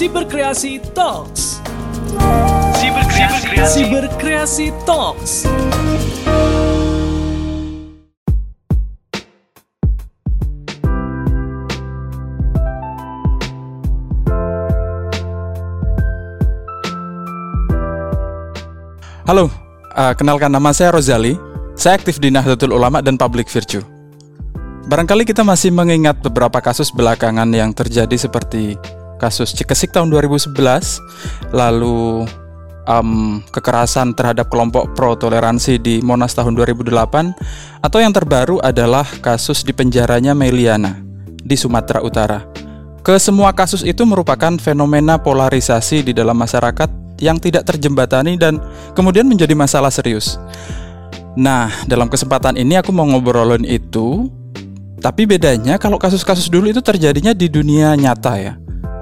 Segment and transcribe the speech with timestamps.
[0.00, 1.60] Siberkreasi Talks.
[2.72, 5.44] Siberkreasi, Siberkreasi Talks.
[19.28, 21.36] Halo, uh, kenalkan nama saya Rozali.
[21.76, 23.84] Saya aktif di Nahdlatul Ulama dan Public Virtue.
[24.88, 28.80] Barangkali kita masih mengingat beberapa kasus belakangan yang terjadi seperti
[29.20, 30.56] kasus Cikesik tahun 2011,
[31.52, 32.24] lalu
[32.88, 39.60] um, kekerasan terhadap kelompok pro toleransi di Monas tahun 2008, atau yang terbaru adalah kasus
[39.60, 40.96] di penjaranya Meliana
[41.44, 42.40] di Sumatera Utara.
[43.00, 46.88] Kesemua kasus itu merupakan fenomena polarisasi di dalam masyarakat
[47.20, 48.60] yang tidak terjembatani dan
[48.96, 50.40] kemudian menjadi masalah serius.
[51.36, 54.28] Nah, dalam kesempatan ini aku mau ngobrolin itu,
[55.00, 58.54] tapi bedanya kalau kasus-kasus dulu itu terjadinya di dunia nyata ya.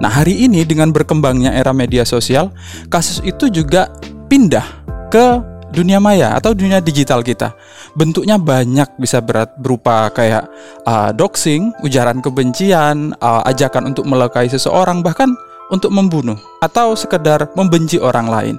[0.00, 2.48] Nah, hari ini dengan berkembangnya era media sosial,
[2.88, 3.92] kasus itu juga
[4.32, 4.64] pindah
[5.12, 7.52] ke dunia maya atau dunia digital kita.
[7.92, 10.48] Bentuknya banyak bisa berat berupa kayak
[10.88, 15.30] uh, doxing, ujaran kebencian, uh, ajakan untuk melukai seseorang, bahkan
[15.70, 18.56] untuk membunuh atau sekedar membenci orang lain.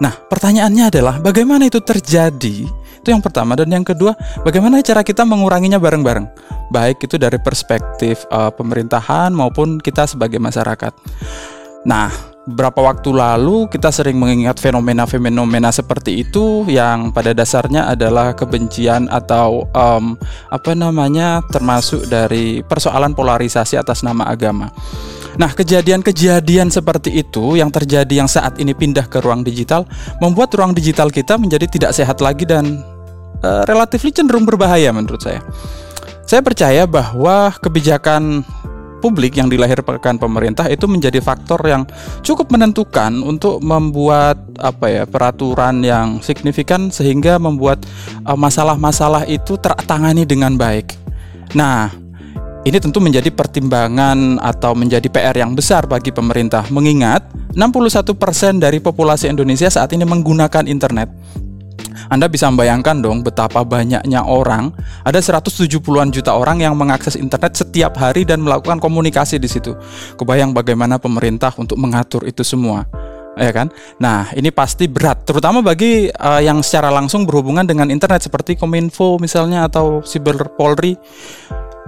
[0.00, 2.64] Nah, pertanyaannya adalah bagaimana itu terjadi?
[3.02, 4.14] Itu yang pertama dan yang kedua,
[4.46, 6.26] bagaimana cara kita menguranginya bareng-bareng?
[6.70, 10.94] Baik itu dari perspektif uh, pemerintahan maupun kita sebagai masyarakat.
[11.82, 12.08] Nah,
[12.46, 19.66] beberapa waktu lalu kita sering mengingat fenomena-fenomena seperti itu yang pada dasarnya adalah kebencian atau
[19.70, 20.18] um,
[20.50, 24.70] apa namanya termasuk dari persoalan polarisasi atas nama agama.
[25.40, 29.88] Nah, kejadian-kejadian seperti itu yang terjadi yang saat ini pindah ke ruang digital
[30.20, 32.84] membuat ruang digital kita menjadi tidak sehat lagi dan
[33.40, 35.40] uh, relatif cenderung berbahaya menurut saya.
[36.28, 38.44] Saya percaya bahwa kebijakan
[39.02, 41.82] publik yang dilahirkan pemerintah itu menjadi faktor yang
[42.22, 47.82] cukup menentukan untuk membuat apa ya peraturan yang signifikan sehingga membuat
[48.22, 50.94] eh, masalah-masalah uh, itu tertangani dengan baik.
[51.58, 52.01] Nah,
[52.62, 57.26] ini tentu menjadi pertimbangan atau menjadi PR yang besar bagi pemerintah mengingat
[57.58, 61.10] 61% dari populasi Indonesia saat ini menggunakan internet.
[62.06, 64.70] Anda bisa membayangkan dong betapa banyaknya orang,
[65.02, 69.72] ada 170-an juta orang yang mengakses internet setiap hari dan melakukan komunikasi di situ.
[70.20, 72.84] Kebayang bagaimana pemerintah untuk mengatur itu semua
[73.32, 73.72] ya kan?
[73.96, 79.16] Nah, ini pasti berat, terutama bagi uh, yang secara langsung berhubungan dengan internet seperti Kominfo
[79.16, 80.92] misalnya atau Siber Polri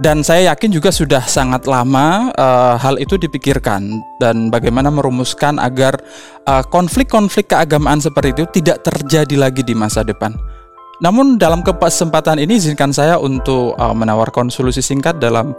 [0.03, 5.95] dan saya yakin juga sudah sangat lama uh, hal itu dipikirkan dan bagaimana merumuskan agar
[6.43, 10.35] eh, konflik-konflik uh, keagamaan seperti itu tidak terjadi lagi di masa depan.
[11.03, 15.51] Namun dalam kesempatan ini izinkan saya untuk uh, menawarkan solusi singkat dalam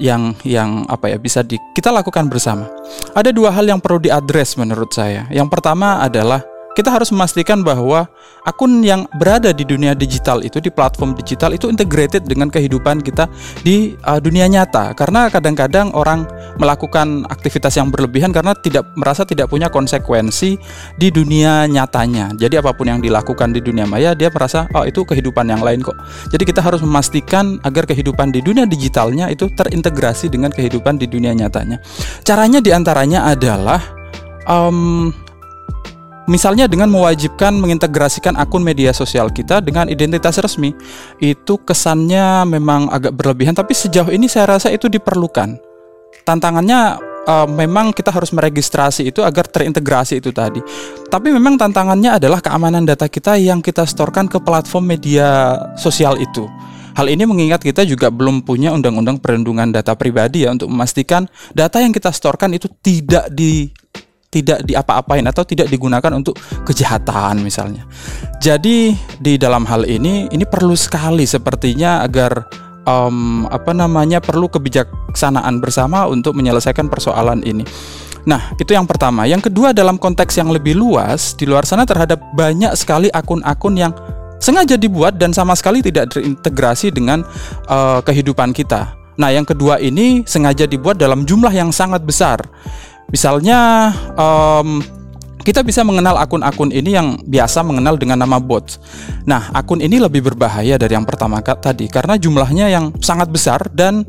[0.00, 2.64] yang yang apa ya bisa di, kita lakukan bersama.
[3.12, 5.28] Ada dua hal yang perlu diadres menurut saya.
[5.28, 6.40] Yang pertama adalah
[6.78, 8.06] kita harus memastikan bahwa
[8.46, 13.26] akun yang berada di dunia digital itu di platform digital itu integrated dengan kehidupan kita
[13.66, 16.22] di uh, dunia nyata karena kadang-kadang orang
[16.54, 20.54] melakukan aktivitas yang berlebihan karena tidak merasa tidak punya konsekuensi
[20.94, 22.30] di dunia nyatanya.
[22.38, 25.82] Jadi apa pun yang dilakukan di dunia maya dia merasa oh itu kehidupan yang lain
[25.82, 25.98] kok.
[26.30, 31.34] Jadi kita harus memastikan agar kehidupan di dunia digitalnya itu terintegrasi dengan kehidupan di dunia
[31.34, 31.82] nyatanya.
[32.22, 33.82] Caranya di antaranya adalah
[34.46, 35.10] um,
[36.28, 40.76] Misalnya dengan mewajibkan mengintegrasikan akun media sosial kita dengan identitas resmi.
[41.16, 45.56] Itu kesannya memang agak berlebihan tapi sejauh ini saya rasa itu diperlukan.
[46.28, 50.60] Tantangannya uh, memang kita harus meregistrasi itu agar terintegrasi itu tadi.
[51.08, 56.44] Tapi memang tantangannya adalah keamanan data kita yang kita setorkan ke platform media sosial itu.
[56.92, 61.78] Hal ini mengingat kita juga belum punya undang-undang perlindungan data pribadi ya untuk memastikan data
[61.78, 63.70] yang kita setorkan itu tidak di
[64.28, 66.36] tidak diapa-apain atau tidak digunakan untuk
[66.68, 67.88] kejahatan misalnya.
[68.44, 72.44] Jadi di dalam hal ini ini perlu sekali sepertinya agar
[72.84, 77.64] um, apa namanya perlu kebijaksanaan bersama untuk menyelesaikan persoalan ini.
[78.28, 79.24] Nah, itu yang pertama.
[79.24, 83.92] Yang kedua dalam konteks yang lebih luas, di luar sana terhadap banyak sekali akun-akun yang
[84.36, 87.24] sengaja dibuat dan sama sekali tidak terintegrasi dengan
[87.72, 88.92] uh, kehidupan kita.
[89.18, 92.38] Nah, yang kedua ini sengaja dibuat dalam jumlah yang sangat besar.
[93.08, 93.90] Misalnya
[94.20, 94.84] um,
[95.40, 98.76] kita bisa mengenal akun-akun ini yang biasa mengenal dengan nama bot.
[99.24, 104.04] Nah, akun ini lebih berbahaya dari yang pertama tadi karena jumlahnya yang sangat besar dan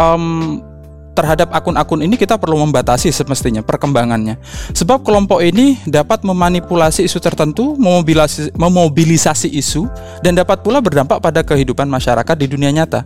[0.00, 0.64] um,
[1.12, 4.40] terhadap akun-akun ini kita perlu membatasi semestinya perkembangannya.
[4.72, 9.84] Sebab kelompok ini dapat memanipulasi isu tertentu, memobilisasi, memobilisasi isu
[10.24, 13.04] dan dapat pula berdampak pada kehidupan masyarakat di dunia nyata.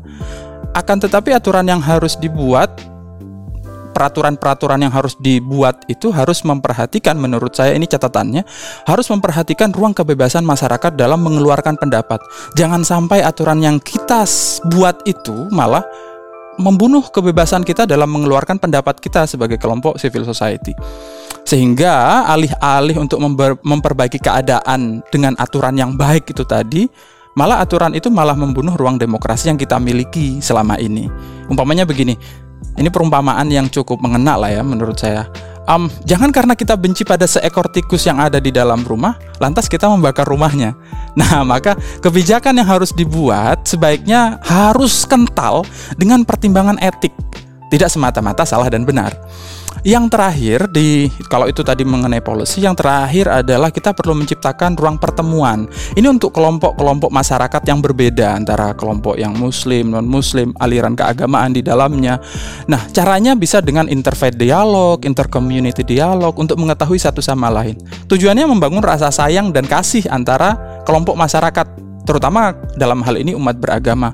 [0.70, 2.94] Akan tetapi aturan yang harus dibuat
[3.94, 8.43] peraturan-peraturan yang harus dibuat itu harus memperhatikan menurut saya ini catatannya
[8.85, 12.19] harus memperhatikan ruang kebebasan masyarakat dalam mengeluarkan pendapat.
[12.58, 14.26] Jangan sampai aturan yang kita
[14.67, 15.87] buat itu malah
[16.58, 20.75] membunuh kebebasan kita dalam mengeluarkan pendapat kita sebagai kelompok civil society.
[21.44, 23.20] Sehingga alih-alih untuk
[23.61, 26.88] memperbaiki keadaan dengan aturan yang baik itu tadi,
[27.37, 31.11] malah aturan itu malah membunuh ruang demokrasi yang kita miliki selama ini.
[31.50, 32.17] Umpamanya begini,
[32.75, 35.28] ini perumpamaan yang cukup mengena lah ya menurut saya.
[35.64, 39.88] Um, jangan karena kita benci pada seekor tikus yang ada di dalam rumah, lantas kita
[39.88, 40.76] membakar rumahnya.
[41.14, 45.62] Nah, maka kebijakan yang harus dibuat sebaiknya harus kental
[45.94, 47.14] dengan pertimbangan etik,
[47.70, 49.14] tidak semata-mata salah dan benar.
[49.82, 55.03] Yang terakhir di kalau itu tadi mengenai policy, yang terakhir adalah kita perlu menciptakan ruang
[55.03, 55.67] pertemuan.
[55.99, 62.23] Ini untuk kelompok-kelompok masyarakat yang berbeda antara kelompok yang muslim, non-muslim, aliran keagamaan di dalamnya.
[62.71, 67.75] Nah, caranya bisa dengan interfaith dialog, intercommunity dialog untuk mengetahui satu sama lain.
[68.06, 70.55] Tujuannya membangun rasa sayang dan kasih antara
[70.87, 71.67] kelompok masyarakat,
[72.06, 74.12] terutama dalam hal ini umat beragama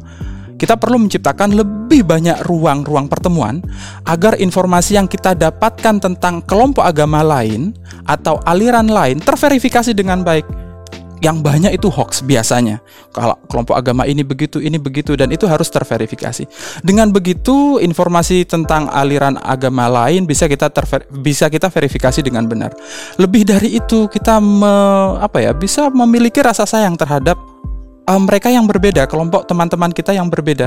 [0.61, 3.65] kita perlu menciptakan lebih banyak ruang-ruang pertemuan
[4.05, 7.73] agar informasi yang kita dapatkan tentang kelompok agama lain
[8.05, 10.45] atau aliran lain terverifikasi dengan baik.
[11.21, 12.81] Yang banyak itu hoax biasanya.
[13.13, 16.49] Kalau kelompok agama ini begitu, ini begitu, dan itu harus terverifikasi.
[16.81, 22.73] Dengan begitu, informasi tentang aliran agama lain bisa kita terver, bisa kita verifikasi dengan benar.
[23.21, 24.73] Lebih dari itu, kita me,
[25.21, 27.37] apa ya bisa memiliki rasa sayang terhadap
[28.11, 30.67] uh, mereka yang berbeda, kelompok teman-teman kita yang berbeda.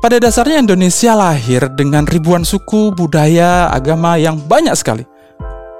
[0.00, 5.04] Pada dasarnya Indonesia lahir dengan ribuan suku, budaya, agama yang banyak sekali.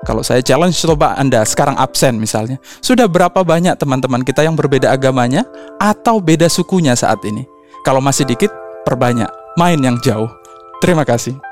[0.04, 4.92] Kalau saya challenge coba Anda sekarang absen misalnya, sudah berapa banyak teman-teman kita yang berbeda
[4.92, 5.44] agamanya
[5.80, 7.48] atau beda sukunya saat ini?
[7.80, 8.52] Kalau masih dikit,
[8.84, 10.28] perbanyak, main yang jauh.
[10.84, 11.49] Terima kasih.